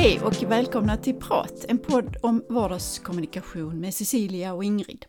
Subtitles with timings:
[0.00, 5.06] Hej och välkomna till Prat, en podd om vardagskommunikation med Cecilia och Ingrid.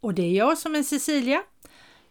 [0.00, 1.42] Och det är jag som är Cecilia,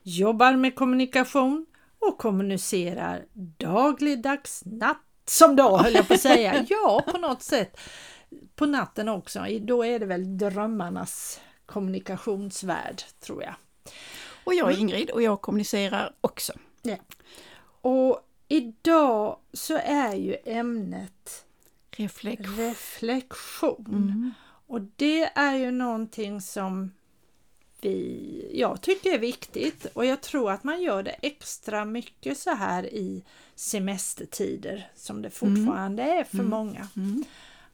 [0.03, 1.65] jobbar med kommunikation
[1.99, 3.25] och kommunicerar
[3.57, 6.65] dagligdags, natt som dag höll jag på att säga.
[6.69, 7.79] Ja, på något sätt.
[8.55, 9.45] På natten också.
[9.61, 13.55] Då är det väl drömmarnas kommunikationsvärld, tror jag.
[14.43, 16.53] Och jag är Ingrid och jag kommunicerar också.
[16.81, 16.95] Ja.
[17.81, 21.45] Och idag så är ju ämnet
[21.97, 22.55] Reflektion.
[22.57, 23.85] reflektion.
[23.87, 24.31] Mm.
[24.67, 26.91] Och det är ju någonting som
[27.81, 32.51] vi, jag tycker är viktigt och jag tror att man gör det extra mycket så
[32.55, 33.23] här i
[33.55, 36.49] semestertider som det fortfarande är för Mm.
[36.49, 36.87] många.
[36.95, 37.23] Mm.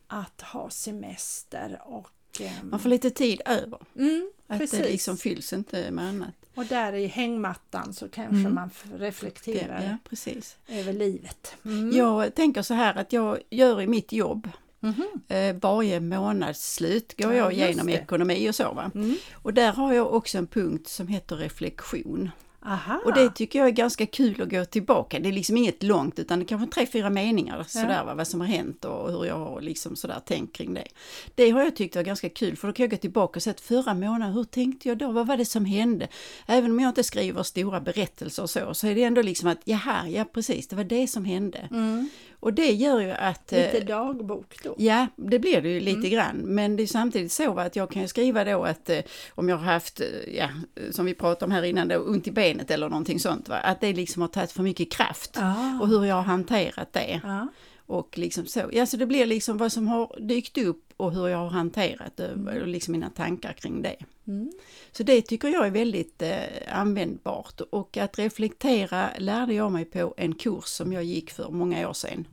[0.07, 3.79] Att ha semester och ehm, Man får lite tid över.
[3.95, 4.79] mm, Att Precis.
[4.79, 6.38] det liksom fylls inte med annat.
[6.55, 8.53] Och där i hängmattan så kanske Mm.
[8.55, 10.57] man reflekterar Ja, precis.
[10.67, 11.55] över livet.
[11.65, 11.91] Mm.
[11.97, 14.49] Jag tänker så här att jag gör i mitt jobb
[14.81, 15.05] Mhm.
[15.27, 17.93] eh, varje månadsslut går Ja, jag just igenom det.
[17.93, 18.91] ekonomi och så.
[18.95, 19.15] Mm.
[19.33, 22.29] Och där har jag också en punkt som heter reflektion.
[22.65, 23.01] Aha.
[23.05, 25.19] Och det tycker jag är ganska kul att gå tillbaka.
[25.19, 28.41] Det är liksom inget långt utan det kanske tre, fyra meningar sådär va, vad som
[28.41, 30.87] har hänt och hur jag har liksom sådär tänkt kring det.
[31.35, 33.51] Det har jag tyckt var ganska kul för då kan jag gå tillbaka och säga
[33.51, 35.11] att förra månaden, hur tänkte jag då?
[35.11, 36.07] Vad var det som hände?
[36.47, 39.61] Även om jag inte skriver stora berättelser och så, så är det ändå liksom att
[39.65, 41.67] jaha, ja precis, det var det som hände.
[41.71, 42.09] mm.
[42.39, 43.51] Och det gör ju att...
[43.51, 44.75] Lite eh, dagbok då.
[44.77, 46.09] Ja, det blir det ju lite Mm.
[46.11, 46.37] grann.
[46.37, 48.99] Men det är samtidigt så att jag kan skriva då att eh,
[49.35, 50.49] om jag har haft, eh, ja,
[50.91, 53.81] som vi pratade om här innan, då, ont i benet eller någonting sånt, va, att
[53.81, 55.37] det liksom har tagit för mycket kraft.
[55.37, 55.79] Ah.
[55.81, 57.21] Och hur jag har hanterat det.
[57.23, 57.47] Ja.
[57.89, 58.69] Och liksom så.
[58.71, 62.17] Ja, så det blir liksom vad som har dykt upp och hur jag har hanterat
[62.17, 63.95] det och liksom mina tankar kring det.
[64.27, 64.51] Mm.
[64.91, 67.61] Så det tycker jag är väldigt eh, användbart.
[67.61, 71.93] Och att reflektera lärde jag mig på en kurs som jag gick för många år
[71.93, 72.27] sedan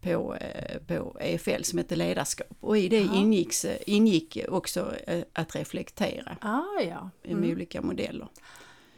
[0.00, 2.46] på, eh, på EFL som heter ledarskap.
[2.60, 3.14] Och i det Ja.
[3.14, 7.10] ingicks, eh, ingick också eh, att reflektera Ah, ja.
[7.22, 7.50] med Mm.
[7.50, 8.28] olika modeller.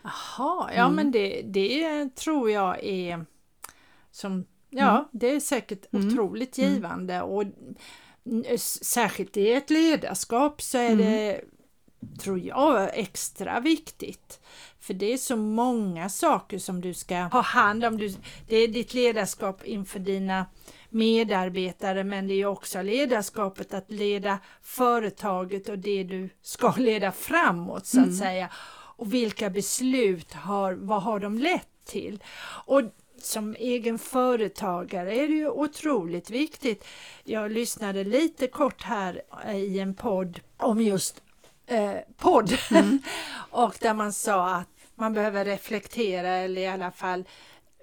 [0.03, 0.95] Jaha, ja Mm.
[0.95, 3.25] men det, det tror jag är
[4.11, 5.05] som, ja Mm.
[5.13, 6.09] det är säkert Mm.
[6.09, 6.73] otroligt Mm.
[6.73, 7.45] givande och
[8.47, 10.99] s- särskilt i ett ledarskap så är Mm.
[10.99, 11.41] det,
[12.21, 14.41] tror jag, extra viktigt.
[14.81, 17.99] För det är så många saker som du ska ha hand om.
[17.99, 18.15] Du,
[18.49, 20.47] det är ditt ledarskap inför dina
[20.89, 27.87] medarbetare men det är också ledarskapet att leda företaget och det du ska leda framåt
[27.87, 28.17] så att Mm.
[28.19, 28.51] säga.
[28.97, 32.23] Och vilka beslut har, vad har de lett till?
[32.67, 32.83] Och
[33.23, 36.85] som egen företagare är det ju otroligt viktigt.
[37.25, 39.23] Jag lyssnade lite kort här
[39.55, 41.23] i en podd om just
[41.67, 42.53] eh, podd
[43.51, 47.25] och där man sa att man behöver reflektera eller i alla fall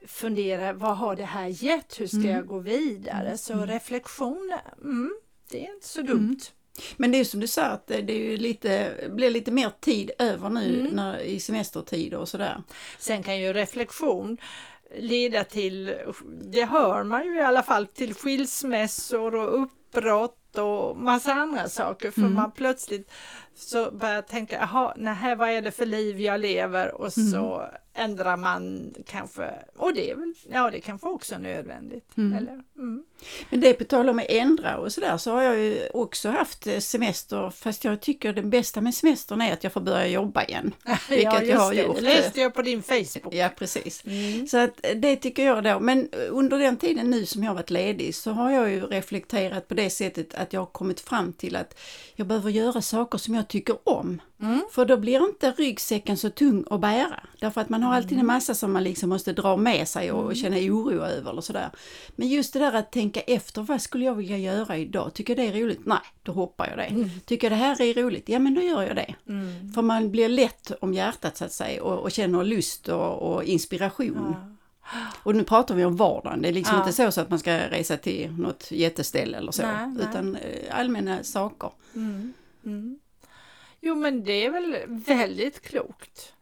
[0.07, 1.99] fundera vad har det här gett?
[1.99, 2.29] Hur ska Mm.
[2.31, 3.37] jag gå vidare?
[3.37, 4.53] Så reflektion,
[4.83, 5.13] mm,
[5.51, 6.39] det är inte så dumt.
[6.97, 10.49] Men det är som du sa att det är lite, blir lite mer tid över
[10.49, 10.91] nu Mm.
[10.95, 12.63] när, i semestertider och sådär.
[12.99, 14.37] Sen kan ju reflektion
[14.95, 15.95] leda till,
[16.51, 22.11] det hör man ju i alla fall, till skilsmässor och uppbrott och massa andra saker.
[22.11, 22.33] För Mm.
[22.33, 23.11] man plötsligt
[23.55, 26.95] så börjar tänka, jaha, nej, vad är det för liv jag lever?
[27.01, 27.65] Och så
[27.97, 32.17] ändrar man kanske, och det är väl, ja det kanske också är nödvändigt.
[32.17, 32.37] Mm.
[32.37, 32.63] Eller?
[32.77, 33.03] Mm.
[33.49, 36.67] Men det på tal om att ändra och sådär så har jag ju också haft
[36.67, 40.43] eh, semester fast jag tycker det bästa med semestern är att jag får börja jobba
[40.43, 40.73] igen.
[41.09, 41.81] Vilket ja, jag har det.
[41.81, 41.95] gjort.
[41.95, 43.33] Det läste jag på din Facebook.
[43.33, 44.03] Ja precis.
[44.05, 44.47] Mm.
[44.47, 45.79] Så att eh, det tycker jag då.
[45.79, 49.73] Men under den tiden nu som jag varit ledig så har jag ju reflekterat på
[49.73, 51.79] det sättet att jag har kommit fram till att
[52.15, 54.21] jag behöver göra saker som jag tycker om.
[54.41, 54.61] Mm.
[54.71, 57.19] För då blir inte ryggsäcken så tung att bära.
[57.39, 60.23] Därför att man har alltid en massa som man liksom måste dra med sig och,
[60.25, 61.69] och känna oro över eller sådär.
[62.15, 65.13] Men just det där att tänka efter, vad skulle jag vilja göra idag?
[65.13, 65.85] Tycker jag det är roligt?
[65.85, 67.09] Nej, då hoppar jag det.
[67.25, 68.29] Tycker jag det här är roligt?
[68.29, 69.15] Ja, men då gör jag det.
[69.27, 69.73] Mm.
[69.73, 73.43] För man blir lätt om hjärtat så att säga och, och känner lust och, och
[73.43, 74.35] inspiration.
[74.41, 74.99] Ja.
[75.23, 76.81] Och nu pratar vi om vardagen, det är liksom Ja.
[76.81, 80.05] inte så, så att man ska resa till något jätteställe eller så, Nej, nej.
[80.09, 81.71] utan eh, allmänna saker.
[81.95, 82.33] Mm.
[83.87, 83.97] Mm.
[83.97, 86.33] Jo men det är väl väldigt klokt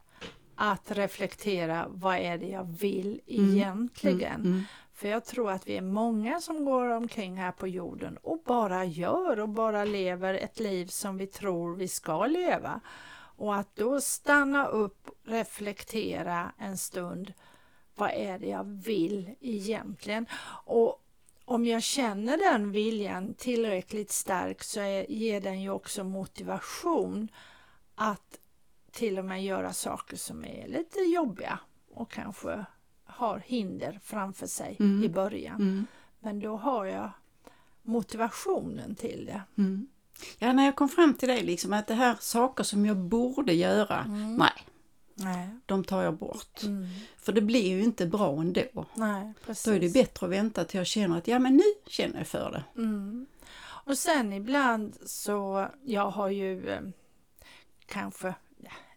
[0.56, 3.50] att reflektera vad är det jag vill Mm.
[3.56, 4.42] egentligen.
[4.42, 4.62] Mm.
[4.94, 8.86] För jag tror att vi är många som går omkring här på jorden och bara
[8.86, 12.80] gör och bara lever ett liv som vi tror vi ska leva.
[13.38, 17.33] Och att då stanna upp, reflektera en stund.
[17.95, 20.25] Vad är det jag vill egentligen?
[20.65, 21.05] Och
[21.45, 27.27] om jag känner den viljan tillräckligt stark så är, ger den ju också motivation
[27.95, 28.39] att
[28.92, 31.59] till och med göra saker som är lite jobbiga
[31.94, 32.65] och kanske
[33.06, 35.03] har hinder framför sig Mm.
[35.03, 35.56] i början.
[35.56, 35.88] Mm.
[36.19, 37.09] Men då har jag
[37.81, 39.42] motivationen till det.
[39.57, 39.88] Mm.
[40.39, 43.53] Ja, när jag kom fram till det, liksom, att det här saker som jag borde
[43.53, 44.36] göra, Mm.
[44.36, 44.51] nej,
[45.16, 45.50] Nej.
[45.66, 46.64] de tar jag bort.
[46.64, 46.88] Mm.
[47.18, 48.86] För det blir ju inte bra ändå.
[48.94, 49.64] Nej, precis.
[49.66, 52.28] Då är det bättre att vänta till jag känner att ja men nu känner jag
[52.28, 52.82] för det.
[52.82, 53.26] Mm.
[53.86, 56.82] Och sen ibland så, jag har ju eh,
[57.86, 58.36] kanske,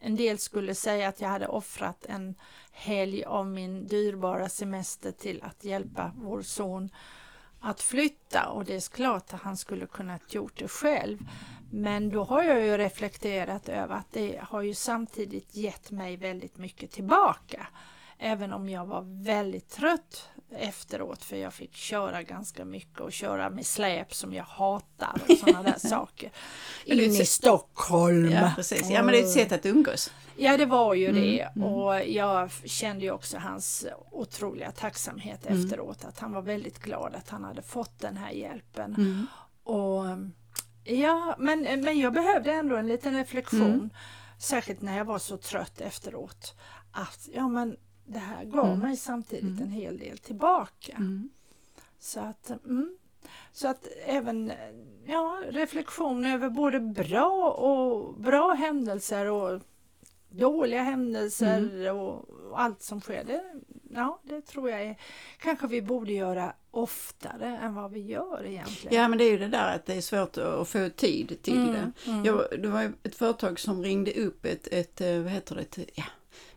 [0.01, 2.35] en del skulle säga att jag hade offrat en
[2.73, 6.91] helg av min dyrbara semester till att hjälpa vår son
[7.61, 11.19] att flytta och det är klart att han skulle kunnat gjort det själv.
[11.71, 16.57] Men då har jag ju reflekterat över att det har ju samtidigt gett mig väldigt
[16.59, 17.67] mycket tillbaka.
[18.19, 23.51] Även om jag var väldigt trött efteråt för jag fick köra ganska mycket och köra
[23.51, 26.31] med släp som jag hatar och sådana där saker.
[26.85, 28.31] In i Stockholm!
[28.31, 28.91] Ja, precis.
[28.91, 30.11] Ja, men det är ett sätt att umgås.
[30.37, 31.41] Ja, det var ju Mm, det.
[31.57, 31.63] mm.
[31.69, 35.65] Och jag kände ju också hans otroliga tacksamhet Mm.
[35.65, 36.05] efteråt.
[36.05, 38.95] Att han var väldigt glad att han hade fått den här hjälpen.
[38.95, 39.27] Mm.
[39.65, 40.05] Och
[40.89, 43.63] ja, men, men jag behövde ändå en liten reflektion.
[43.75, 43.91] Mm.
[44.41, 46.55] Särskilt när jag var så trött efteråt.
[46.93, 47.77] Att ja, men
[48.07, 48.79] det här gav Mm.
[48.79, 49.63] mig samtidigt Mm.
[49.63, 50.93] en hel del tillbaka.
[50.97, 51.31] Mm.
[51.99, 52.97] Så att, mm,
[53.53, 54.53] så att även
[55.07, 59.61] ja, reflektion över både bra och bra händelser och
[60.31, 61.97] dåliga händelser Mm.
[61.97, 62.25] och
[62.61, 63.25] allt som sker.
[63.25, 63.45] Det,
[63.99, 64.97] ja, det tror jag är,
[65.41, 68.97] kanske vi borde göra oftare än vad vi gör egentligen.
[68.97, 71.57] Ja men det är ju det där att det är svårt att få tid till
[71.59, 72.11] Mm, det.
[72.11, 72.25] mm.
[72.25, 75.79] Jag, det var ett företag som ringde upp ett, ett eh, vad heter det, ett,
[75.95, 76.05] ja,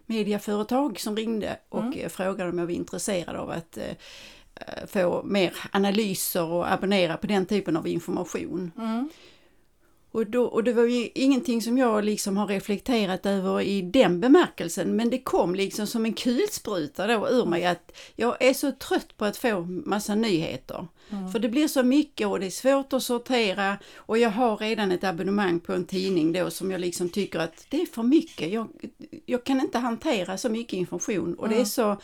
[0.05, 1.99] mediaföretag som ringde och Mm.
[1.99, 3.95] eh, frågade om jag var intresserad av att eh,
[4.88, 8.71] få mer analyser och abonnera på den typen av information.
[8.77, 9.09] Mm.
[10.13, 14.19] Och, då, och det var ju ingenting som jag liksom har reflekterat över i den
[14.22, 18.72] bemärkelsen men det kom liksom som en kulspruta då ur mig att jag är så
[18.72, 20.88] trött på att få massa nyheter.
[21.10, 21.31] Mm.
[21.31, 24.92] För det blir så mycket och det är svårt att sortera och jag har redan
[24.92, 28.52] ett abonnemang på en tidning då som jag liksom tycker att det är för mycket.
[28.52, 28.68] Jag,
[29.25, 31.66] jag kan inte hantera så mycket information och det är Mm.
[31.66, 31.98] så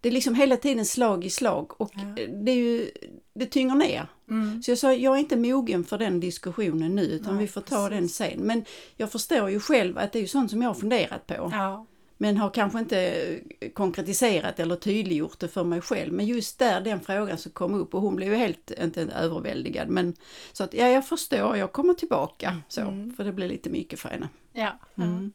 [0.00, 2.24] det är liksom hela tiden slag i slag och Ja.
[2.44, 2.90] det ju
[3.34, 4.06] det tynger ner.
[4.30, 4.62] Mm.
[4.62, 7.60] Så jag sa, jag är inte mogen för den diskussionen nu utan Nej, vi får
[7.60, 8.16] ta den precis.
[8.16, 8.40] sen.
[8.40, 8.64] Men
[8.96, 11.50] jag förstår ju själv att det är ju sånt som jag har funderat på.
[11.52, 11.86] Ja.
[12.18, 13.40] Men har kanske inte
[13.74, 16.12] konkretiserat eller tydliggjort det för mig själv.
[16.12, 19.88] Men just där den frågan som kom upp och hon blev ju helt, inte överväldigad.
[19.88, 20.14] Men
[20.52, 22.80] så att ja, jag förstår, jag kommer tillbaka så.
[22.80, 23.14] Mm.
[23.16, 24.28] För det blir lite mycket för henne.
[24.52, 24.78] Ja.
[24.96, 25.32] Mm.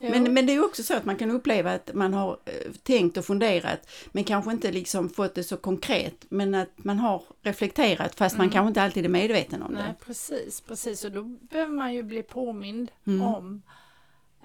[0.00, 3.16] Men, men det är också så att man kan uppleva att man har eh, tänkt
[3.16, 8.14] och funderat men kanske inte liksom fått det så konkret men att man har reflekterat
[8.14, 8.52] fast man Mm.
[8.52, 10.04] kanske inte alltid är medveten om Nej, det.
[10.04, 11.04] precis, precis.
[11.04, 13.22] Och då behöver man ju bli påmind Mm.
[13.22, 13.62] om.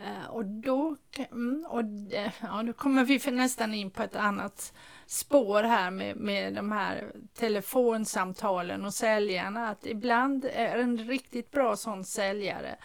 [0.03, 0.95] Eh, och då,
[1.31, 4.73] mm, och, det- ja, då kommer vi för nästan in på ett annat
[5.05, 9.69] spår här med, med de här telefonsamtalen och säljarna.
[9.69, 12.75] Att ibland är en riktigt bra sån säljare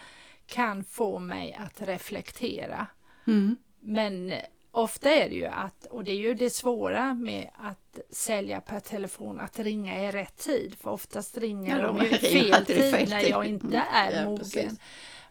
[0.47, 2.87] kan få mig att reflektera.
[3.27, 3.55] Mm.
[3.79, 4.33] Men
[4.71, 8.79] ofta är det ju att, och det är ju det svåra med att sälja per
[8.79, 10.75] telefon, att ringa i rätt tid.
[10.81, 13.81] För oftast ringer Ja, de de ju fel tid fel när jag inte Mm.
[13.93, 14.37] är Ja, mogen.
[14.39, 14.79] precis.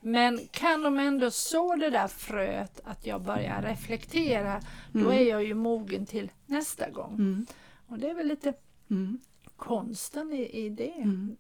[0.01, 4.61] Men kan de ändå så det där fröet att jag börjar reflektera,
[4.93, 5.13] då Mm.
[5.13, 7.15] är jag ju mogen till nästa gång.
[7.15, 7.47] Mm.
[7.89, 8.53] Och det är väl lite
[8.91, 9.21] Mm.
[9.57, 11.37] konsten i, i det Mm.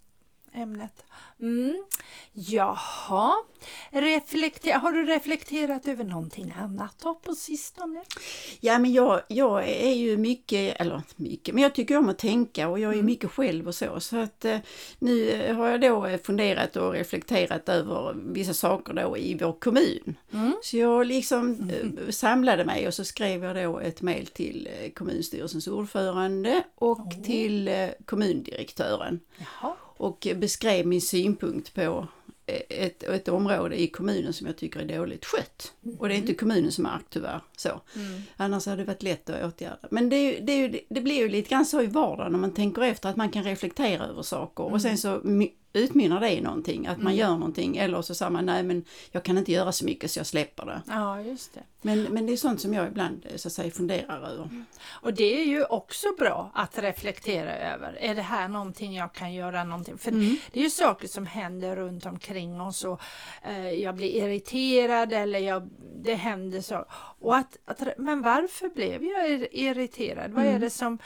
[0.56, 1.04] Ämnet.
[1.40, 1.84] Mm.
[2.32, 3.32] Jaha,
[3.90, 8.04] Reflekter, har du reflekterat över någonting annat då på sistone?
[8.60, 12.18] Ja men jag, jag är ju mycket, eller inte mycket, men jag tycker om att
[12.18, 13.06] tänka och jag är Mm.
[13.06, 14.00] mycket själv och så.
[14.00, 14.58] Så att eh,
[14.98, 20.16] nu har jag då funderat och reflekterat över vissa saker då i vår kommun.
[20.32, 20.52] Mm.
[20.62, 24.90] Så jag liksom eh, samlade mig och så skrev jag då ett mejl till eh,
[24.90, 27.22] kommunstyrelsens ordförande och Åh.
[27.24, 27.70] till
[28.04, 29.72] kommundirektören Jaha.
[29.96, 32.06] Och beskrev min synpunkt på
[32.46, 35.72] ett, ett område i kommunen som jag tycker är dåligt skött.
[35.98, 37.40] Och det är inte kommunens mark tyvärr.
[37.56, 37.68] Så.
[37.68, 38.22] Mm.
[38.36, 39.88] Annars hade det varit lätt att åtgärda.
[39.90, 42.54] Men det, är det, är det blir ju lite grann så i vardagen när man
[42.54, 45.20] tänker efter att man kan reflektera över saker och sen så
[45.76, 47.16] utmynnar det i någonting, att man Mm.
[47.18, 50.18] gör någonting eller så säger man nej men jag kan inte göra så mycket så
[50.18, 50.82] jag släpper det.
[50.88, 51.62] Ja, just det.
[51.82, 54.48] Men, men det är sånt som jag ibland eh, så att säga funderar över.
[54.90, 57.96] Och det är ju också bra att reflektera över.
[58.00, 59.98] Är det här någonting jag kan göra någonting?
[59.98, 60.36] För Mm.
[60.52, 63.00] det är ju saker som händer runt omkring oss och
[63.42, 65.68] eh, jag blir irriterad eller jag,
[66.04, 66.84] det händer så.
[67.20, 70.30] Och att, att, men varför blev jag ir- irriterad?
[70.30, 70.60] Vad är Mm.
[70.60, 70.98] det som,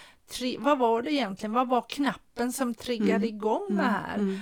[0.58, 1.52] vad var det egentligen?
[1.52, 3.28] Vad var knappen som triggade Mm.
[3.28, 4.14] igång det här?
[4.14, 4.40] Mm.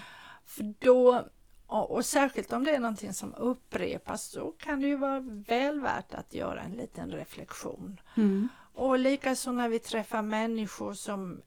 [0.59, 1.25] För då,
[1.67, 6.15] och, särskilt om det är någonting som upprepas så kan det ju vara väl värt
[6.15, 8.01] att göra en liten reflektion.
[8.17, 8.49] Mm.
[8.75, 11.41] Och likaså när vi träffar människor som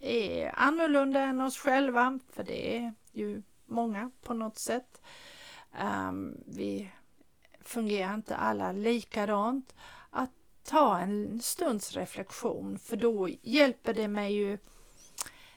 [0.00, 5.00] är annorlunda än oss själva, för det är ju många på något sätt.
[5.82, 6.90] Um, vi
[7.60, 9.74] fungerar inte alla likadant.
[10.10, 10.32] Att
[10.64, 14.58] ta en stunds reflektion, för då hjälper det mig ju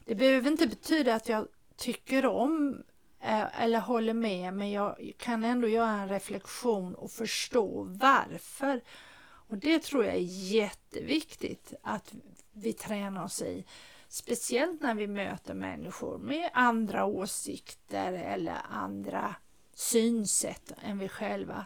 [0.05, 2.83] det behöver inte betyda att jag tycker om
[3.21, 8.81] Eh, eller håller med men jag kan ändå göra en reflektion och förstå varför.
[9.21, 12.13] Och det tror jag är jätteviktigt att
[12.53, 13.65] vi tränar oss i.
[14.07, 19.35] Speciellt när vi möter människor med andra åsikter eller andra
[19.73, 21.65] synsätt än vi själva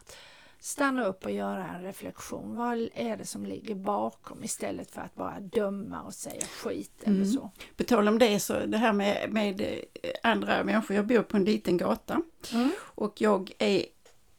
[0.63, 2.55] stanna upp och göra en reflektion.
[2.55, 7.15] Vad är det som ligger bakom istället för att bara döma och säga skit eller
[7.15, 7.31] mm.
[7.31, 7.51] så.
[7.77, 11.37] På tal om det så det här med, med eh, andra människor, jag bor på
[11.37, 12.21] en liten gata
[12.53, 12.71] mm.
[12.79, 13.85] och jag är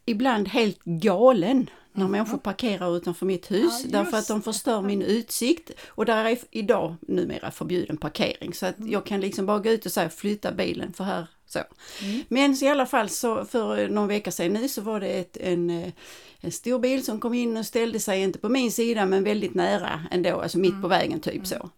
[0.04, 2.12] ibland helt galen när mm.
[2.12, 6.38] människor parkerar utanför mitt hus ja, därför att de förstör min utsikt och där är
[6.50, 8.90] idag numera förbjuden parkering så att mm.
[8.90, 11.58] jag kan liksom bara gå ut och säga flytta bilen för här så.
[12.02, 12.22] Mm.
[12.28, 15.70] Men i alla fall så för någon vecka sedan nu så var det ett, en,
[15.70, 15.92] eh,
[16.40, 19.54] en stor bil som kom in och ställde sig, inte på min sida men väldigt
[19.54, 20.88] nära ändå, alltså mitt på mm.
[20.88, 21.46] vägen typ mm.
[21.46, 21.70] så.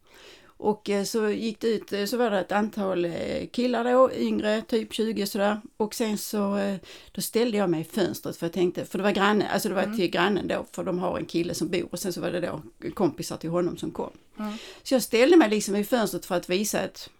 [0.59, 3.13] Och eh, så gick det ut, eh, så var det ett antal
[3.53, 5.61] killar då, yngre, typ 20 sådär.
[5.77, 6.77] Och sen så
[7.13, 9.75] då ställde jag mig i fönstret för jag tänkte, för det var grannen, alltså det
[9.75, 9.97] var mm.
[9.97, 12.41] till grannen då, för de har en kille som bor och sen så var det
[12.41, 14.11] då kompisar till honom som kom.
[14.39, 14.53] Mm.
[14.83, 17.11] Så jag ställde mig liksom i fönstret för att visa att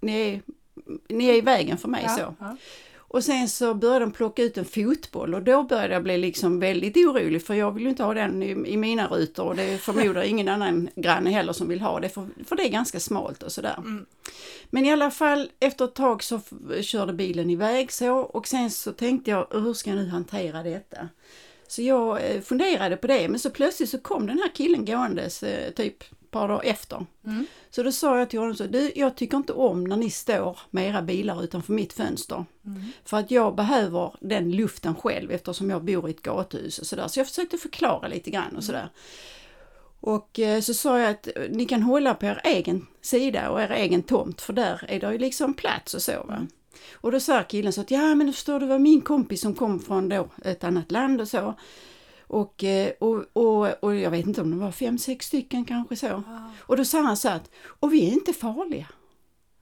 [0.00, 0.42] ni är
[1.08, 2.34] ni är i vägen för mig ja, så.
[2.38, 2.56] Ja.
[3.10, 6.60] Och sen så började de plocka ut en fotboll och då började jag bli liksom
[6.60, 9.78] väldigt orolig för jag vill ju inte ha den i, i mina rutor och det
[9.78, 13.42] förmodar ingen annan granne heller som vill ha det för, för det är ganska smalt
[13.42, 13.74] och sådär.
[13.78, 14.06] Mm.
[14.70, 16.40] Men i alla fall efter ett tag så
[16.80, 21.08] körde bilen iväg så och sen så tänkte jag hur ska jag nu hantera detta?
[21.68, 25.42] Så jag eh, funderade på det men så plötsligt så kom den här killen gåendes
[25.42, 27.06] eh, typ ett par dagar efter.
[27.26, 27.46] Mm.
[27.70, 30.58] Så då sa jag till honom så, du jag tycker inte om när ni står
[30.70, 32.44] med era bilar utanför mitt fönster.
[32.66, 32.82] Mm.
[33.04, 37.08] För att jag behöver den luften själv eftersom jag bor i ett gathus och sådär.
[37.08, 38.62] Så jag försökte förklara lite grann och mm.
[38.62, 38.88] sådär.
[40.00, 43.70] Och eh, så sa jag att ni kan hålla på er egen sida och er
[43.70, 46.46] egen tomt för där är det ju liksom plats och så va.
[46.92, 49.80] Och då sa killen så att ja men förstår du var min kompis som kom
[49.80, 51.54] från då ett annat land och så.
[52.28, 55.96] Och, eh, och, och, och jag vet inte om det var fem, sex stycken kanske
[55.96, 56.08] så.
[56.08, 56.50] Wow.
[56.60, 58.86] Och då sa han så att, och vi är inte farliga.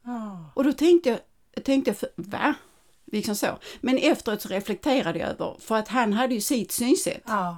[0.04, 0.48] Oh.
[0.54, 2.54] Och då tänkte jag, tänkte jag, va?
[3.12, 3.58] Liksom så.
[3.80, 7.28] Men efteråt så reflekterade jag över, för att han hade ju sitt synsätt.
[7.28, 7.54] Oh.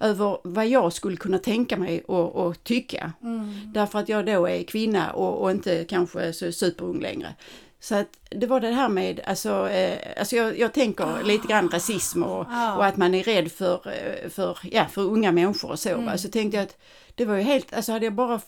[0.00, 3.12] Över vad jag skulle kunna tänka mig och, och tycka.
[3.22, 3.72] Mm.
[3.72, 7.34] Därför att jag då är kvinna och, och inte kanske så superung längre.
[7.80, 11.22] Så att det var det här med, alltså, eh, alltså jag, jag tänker oh.
[11.22, 12.76] lite grann rasism och, oh.
[12.76, 15.88] och, att man är rädd för, eh, för, ja, för unga människor och så.
[15.88, 16.18] Mm.
[16.18, 16.76] Så tänkte jag att
[17.14, 18.40] det var ju helt, alltså hade jag bara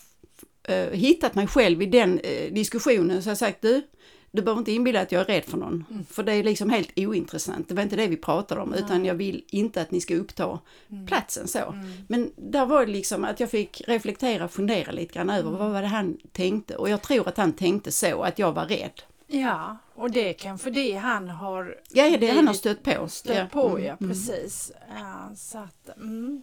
[0.63, 3.83] eh, hittat mig själv i den eh, diskussionen så jag sagt du,
[4.31, 5.85] du behöver inte inbilla att jag är rädd för någon.
[5.91, 6.05] Mm.
[6.05, 7.69] För det är liksom helt ointressant.
[7.69, 8.85] Det var inte det vi pratade om mm.
[8.85, 10.59] utan jag vill inte att ni ska uppta
[10.91, 11.07] mm.
[11.07, 11.59] platsen så.
[11.59, 11.93] Mm.
[12.09, 15.61] Men där var det liksom att jag fick reflektera och fundera lite grann över mm.
[15.61, 16.77] vad var det han tänkte.
[16.77, 19.03] Och jag tror att han tänkte så, att jag var rädd.
[19.33, 23.09] Ja, och det är kanske det han har Ja, ja det han har stött på.
[23.09, 23.47] Stött ja.
[23.53, 24.11] på, ja mm.
[24.11, 24.73] precis.
[24.89, 26.43] Ja, så att, mm.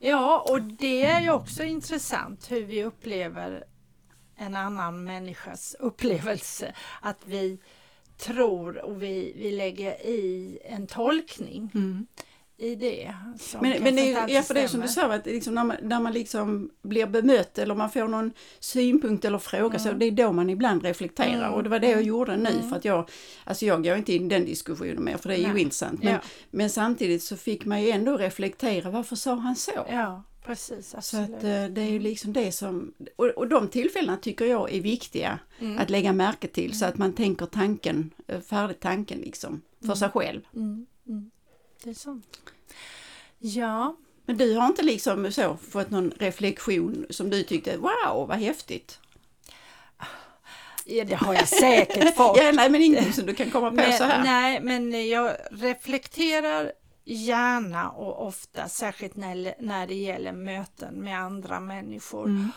[0.00, 3.64] ja, och det är ju också intressant hur vi upplever
[4.36, 6.74] en annan människas upplevelse.
[7.00, 7.58] Att vi
[8.16, 11.70] tror och vi, vi lägger i en tolkning.
[11.74, 12.06] Mm
[12.62, 13.14] i det.
[13.60, 16.00] Men, men det är ja, för det som du sa, att liksom när, man, när
[16.00, 19.78] man liksom blir bemött eller man får någon synpunkt eller fråga mm.
[19.78, 21.52] så det är då man ibland reflekterar mm.
[21.52, 22.68] och det var det jag gjorde nu mm.
[22.68, 23.08] för att jag,
[23.44, 25.52] alltså jag går inte in i den diskussionen mer för det är Nej.
[25.52, 26.02] ju intressant.
[26.02, 26.20] Men, ja.
[26.50, 29.86] men samtidigt så fick man ju ändå reflektera, varför sa han så?
[29.90, 30.22] Ja.
[30.44, 31.28] Precis, absolut.
[31.28, 34.74] Så att, eh, det är ju liksom det som, och, och de tillfällena tycker jag
[34.74, 35.78] är viktiga mm.
[35.78, 39.96] att lägga märke till så att man tänker tanken, eh, färdigt tanken liksom, för mm.
[39.96, 40.40] sig själv.
[40.54, 40.86] Mm.
[41.84, 42.38] Det är sant.
[43.38, 43.96] Ja.
[44.26, 48.98] Men du har inte liksom så fått någon reflektion som du tyckte, wow vad häftigt?
[50.84, 52.36] Ja, det har jag säkert fått.
[52.36, 54.24] ja, nej, men ingenting som du kan komma på men, så här.
[54.24, 56.72] Nej, men jag reflekterar
[57.04, 62.24] gärna och ofta, särskilt när, när det gäller möten med andra människor.
[62.24, 62.50] Mm.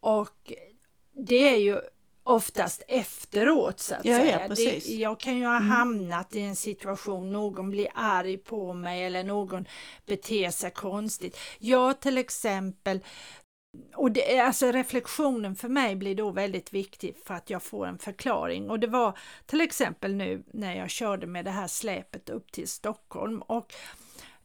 [0.00, 0.52] Och
[1.16, 1.80] det är ju
[2.24, 4.40] oftast efteråt så att ja, säga.
[4.42, 4.86] Ja, precis.
[4.86, 5.68] Det, jag kan ju ha mm.
[5.68, 9.64] hamnat i en situation, någon blir arg på mig eller någon
[10.06, 11.38] beter sig konstigt.
[11.58, 13.00] Jag till exempel
[13.96, 17.98] och det, alltså reflektionen för mig blir då väldigt viktig för att jag får en
[17.98, 22.52] förklaring och det var till exempel nu när jag körde med det här släpet upp
[22.52, 23.74] till Stockholm och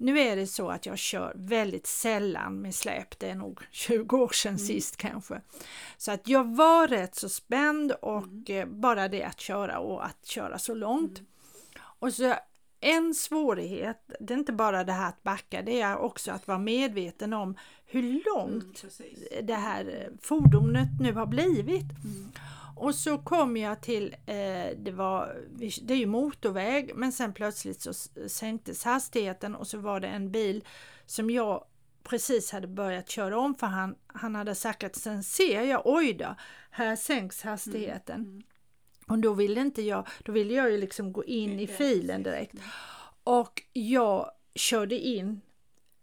[0.02, 4.18] Nu är det så att jag kör väldigt sällan med släp, det är nog 20
[4.18, 4.60] år sedan mm.
[4.60, 5.42] sist kanske.
[5.98, 8.44] Så att jag var rätt så spänd och mm.
[8.48, 11.20] Eh, bara det att köra och att köra så långt.
[11.20, 11.26] Mm.
[11.76, 12.36] Och så
[12.80, 16.58] en svårighet, det är inte bara det här att backa, det är också att vara
[16.58, 21.86] medveten om hur långt mm, det här fordonet nu har blivit.
[22.80, 22.88] Mm.
[22.88, 25.36] Och så kom jag till, eh, det, var,
[25.82, 27.94] det är ju motorväg, men sen plötsligt så
[28.28, 30.64] sänktes hastigheten och så var det en bil
[31.06, 31.64] som jag
[32.04, 36.14] precis hade börjat köra om för han, han hade sagt att sen ser jag, oj
[36.14, 36.36] då,
[36.72, 38.16] här sänks hastigheten.
[38.16, 38.32] Mm.
[38.32, 38.44] Mm.
[39.08, 42.56] Och då ville inte jag, då ville jag ju liksom gå in i filen direkt.
[43.24, 45.42] Och jag körde in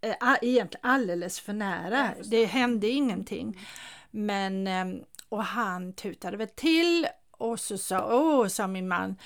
[0.01, 2.15] äh, egentligen alldeles för nära.
[2.25, 3.47] Det hände ingenting.
[3.47, 4.27] Mm.
[4.27, 9.17] Men, ehm, och han tutade väl till och så sa, åh, sa min man,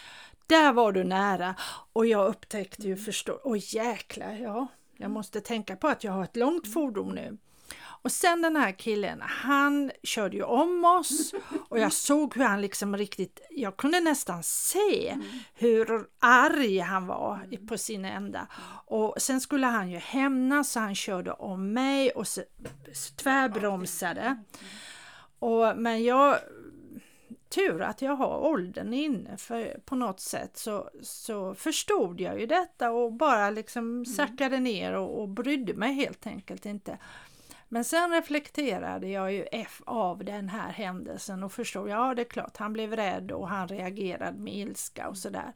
[0.46, 1.54] där var du nära.
[1.92, 3.04] Och jag upptäckte ju, mm.
[3.04, 4.66] förstå, åh jäklar, ja,
[4.96, 7.38] jag måste tänka på att jag har ett långt fordon nu.
[8.02, 11.34] Och sen den här killen, han körde ju om oss
[11.68, 15.26] och jag såg hur han liksom riktigt, jag kunde nästan se mm.
[15.54, 17.66] hur arg han var mm.
[17.66, 18.46] på sin ända.
[18.86, 22.42] Och sen skulle han ju hämnas så han körde om mig och så,
[23.16, 24.36] tvärbromsade.
[25.40, 25.52] Mm.
[25.52, 26.38] Och, men jag
[27.50, 32.46] tur att jag har åldern inne för på något sätt så, så förstod jag ju
[32.46, 36.98] detta och bara liksom sackade ner och, och brydde mig helt enkelt inte.
[37.68, 42.30] Men sen reflekterade jag ju F av den här händelsen och förstod, ja det är
[42.30, 45.52] klart, han blev rädd och han reagerade med ilska och sådär.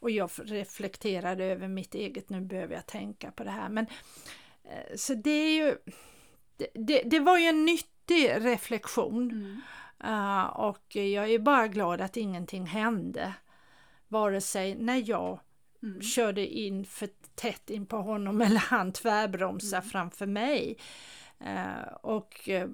[0.00, 3.68] Och jag reflekterade över mitt eget, nu behöver jag tänka på det här.
[3.68, 3.86] Men,
[4.64, 5.76] eh, så det är ju,
[6.74, 7.64] det, det var ju en
[8.08, 9.30] nyttig reflektion.
[9.30, 9.60] Mm.
[10.04, 13.34] Uh, och jag är bara glad att ingenting hände.
[14.08, 15.40] Vare sig när jag
[15.82, 16.02] mm.
[16.02, 19.90] körde in för tätt in på honom eller han tvärbromsade mm.
[19.90, 20.78] framför mig.
[21.40, 22.68] Eh, och eh,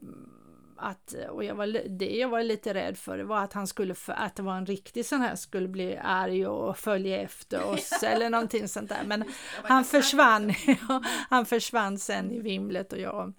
[0.76, 3.94] att, och jag var, det jag var lite rädd för det var att han skulle,
[4.06, 8.30] att det var en riktig sån här, skulle bli arg och följa efter oss eller
[8.30, 9.04] någonting sånt där.
[9.06, 9.24] Men
[9.62, 10.54] han försvann,
[11.30, 13.32] han försvann sen i vimlet och jag,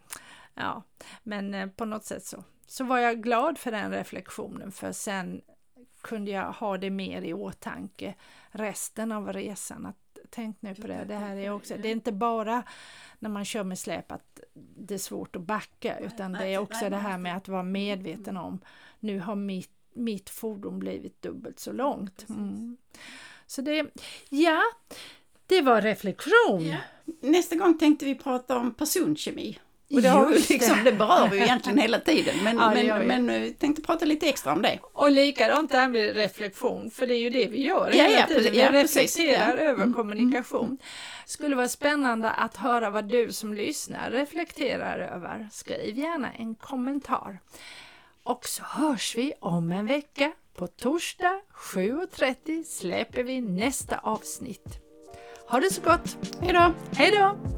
[0.55, 0.83] ja,
[1.23, 5.41] men eh, på något sätt så, så var jag glad för den reflektionen för sen
[6.01, 8.15] kunde jag ha det mer i åtanke
[8.51, 9.85] resten av resan.
[9.85, 12.63] Att, tänk nu på det, det här är också, det är inte bara
[13.19, 16.89] när man kör med släp att det är svårt att backa utan det är också
[16.89, 18.59] det här med att vara medveten om
[18.99, 22.29] nu har mitt, mitt fordon blivit dubbelt så långt.
[22.29, 22.77] Mm.
[23.47, 23.85] Så det,
[24.29, 24.61] ja,
[25.45, 26.65] det var reflektion.
[26.65, 26.77] Ja.
[27.21, 29.59] Nästa gång tänkte vi prata om personkemi.
[29.93, 33.41] Och det, har liksom, det berör vi ju egentligen hela tiden men, ja, men, men
[33.41, 34.79] vi tänkte prata lite extra om det.
[34.81, 38.27] Och likadant det här med reflektion, för det är ju det vi gör ja, hela
[38.27, 38.51] tiden.
[38.51, 39.93] Vi ja, reflekterar över mm.
[39.93, 40.65] kommunikation.
[40.65, 40.77] Mm.
[41.25, 45.49] Skulle vara spännande att höra vad du som lyssnar reflekterar över.
[45.51, 47.39] Skriv gärna en kommentar.
[48.23, 50.31] Och så hörs vi om en vecka.
[50.57, 51.41] På torsdag
[51.73, 54.79] 7.30 släpper vi nästa avsnitt.
[55.47, 56.17] Ha det så gott!
[56.41, 56.73] Hej då!
[56.97, 57.54] Hej då!